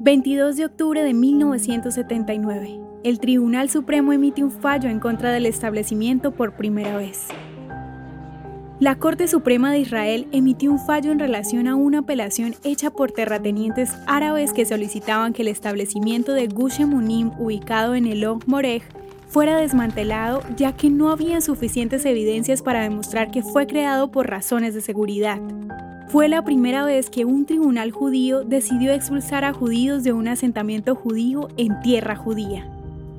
22 0.00 0.56
de 0.56 0.64
octubre 0.64 1.02
de 1.02 1.12
1979. 1.12 2.80
El 3.02 3.18
Tribunal 3.18 3.68
Supremo 3.68 4.12
emite 4.12 4.44
un 4.44 4.52
fallo 4.52 4.88
en 4.88 5.00
contra 5.00 5.32
del 5.32 5.44
establecimiento 5.44 6.30
por 6.30 6.54
primera 6.54 6.96
vez. 6.96 7.26
La 8.78 8.94
Corte 8.94 9.26
Suprema 9.26 9.72
de 9.72 9.80
Israel 9.80 10.28
emitió 10.30 10.70
un 10.70 10.78
fallo 10.78 11.10
en 11.10 11.18
relación 11.18 11.66
a 11.66 11.74
una 11.74 11.98
apelación 11.98 12.54
hecha 12.62 12.90
por 12.90 13.10
terratenientes 13.10 13.90
árabes 14.06 14.52
que 14.52 14.66
solicitaban 14.66 15.32
que 15.32 15.42
el 15.42 15.48
establecimiento 15.48 16.32
de 16.32 16.46
Gush 16.46 16.80
Emunim, 16.80 17.32
ubicado 17.36 17.96
en 17.96 18.06
el 18.06 18.24
Og 18.24 18.44
Moreg, 18.46 18.84
fuera 19.26 19.56
desmantelado 19.56 20.42
ya 20.56 20.76
que 20.76 20.90
no 20.90 21.10
había 21.10 21.40
suficientes 21.40 22.04
evidencias 22.04 22.62
para 22.62 22.82
demostrar 22.82 23.32
que 23.32 23.42
fue 23.42 23.66
creado 23.66 24.12
por 24.12 24.30
razones 24.30 24.74
de 24.74 24.80
seguridad. 24.80 25.40
Fue 26.08 26.26
la 26.30 26.42
primera 26.42 26.86
vez 26.86 27.10
que 27.10 27.26
un 27.26 27.44
tribunal 27.44 27.90
judío 27.90 28.42
decidió 28.42 28.92
expulsar 28.92 29.44
a 29.44 29.52
judíos 29.52 30.04
de 30.04 30.14
un 30.14 30.26
asentamiento 30.26 30.94
judío 30.94 31.48
en 31.58 31.78
tierra 31.80 32.16
judía. 32.16 32.66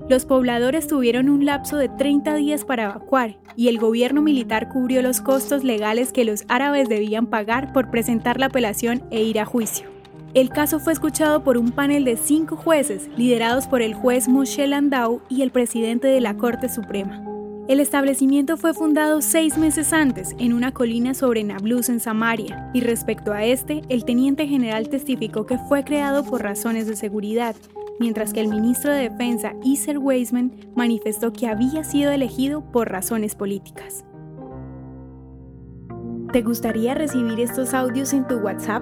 Los 0.09 0.25
pobladores 0.25 0.87
tuvieron 0.87 1.29
un 1.29 1.45
lapso 1.45 1.77
de 1.77 1.87
30 1.87 2.33
días 2.33 2.65
para 2.65 2.85
evacuar 2.85 3.37
y 3.55 3.67
el 3.67 3.77
gobierno 3.77 4.23
militar 4.23 4.69
cubrió 4.69 5.03
los 5.03 5.21
costos 5.21 5.63
legales 5.63 6.11
que 6.11 6.25
los 6.25 6.45
árabes 6.47 6.89
debían 6.89 7.27
pagar 7.27 7.73
por 7.73 7.91
presentar 7.91 8.39
la 8.39 8.47
apelación 8.47 9.03
e 9.11 9.21
ir 9.21 9.39
a 9.39 9.45
juicio. 9.45 9.85
El 10.33 10.49
caso 10.49 10.79
fue 10.79 10.93
escuchado 10.93 11.43
por 11.43 11.59
un 11.59 11.71
panel 11.71 12.05
de 12.05 12.17
cinco 12.17 12.55
jueces, 12.55 13.07
liderados 13.15 13.67
por 13.67 13.83
el 13.83 13.93
juez 13.93 14.27
Moshe 14.27 14.65
Landau 14.65 15.21
y 15.29 15.43
el 15.43 15.51
presidente 15.51 16.07
de 16.07 16.21
la 16.21 16.37
Corte 16.37 16.69
Suprema. 16.69 17.23
El 17.69 17.79
establecimiento 17.79 18.57
fue 18.57 18.73
fundado 18.73 19.21
seis 19.21 19.55
meses 19.55 19.93
antes 19.93 20.35
en 20.39 20.53
una 20.53 20.71
colina 20.71 21.13
sobre 21.13 21.43
Nablus 21.43 21.89
en 21.89 21.99
Samaria, 21.99 22.71
y 22.73 22.81
respecto 22.81 23.31
a 23.31 23.45
este, 23.45 23.83
el 23.89 24.05
teniente 24.05 24.47
general 24.47 24.89
testificó 24.89 25.45
que 25.45 25.59
fue 25.59 25.83
creado 25.83 26.23
por 26.23 26.41
razones 26.41 26.87
de 26.87 26.95
seguridad, 26.95 27.55
mientras 27.99 28.33
que 28.33 28.39
el 28.39 28.47
ministro 28.47 28.91
de 28.91 29.11
Defensa, 29.11 29.53
Iser 29.63 29.99
Weizmann, 29.99 30.51
manifestó 30.75 31.31
que 31.31 31.45
había 31.45 31.83
sido 31.83 32.11
elegido 32.11 32.63
por 32.71 32.89
razones 32.89 33.35
políticas. 33.35 34.03
¿Te 36.33 36.41
gustaría 36.41 36.95
recibir 36.95 37.39
estos 37.39 37.75
audios 37.75 38.13
en 38.13 38.27
tu 38.27 38.37
WhatsApp? 38.37 38.81